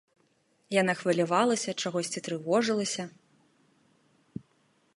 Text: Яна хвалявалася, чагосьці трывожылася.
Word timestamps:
Яна 0.81 0.93
хвалявалася, 1.01 1.75
чагосьці 1.83 2.23
трывожылася. 2.29 3.03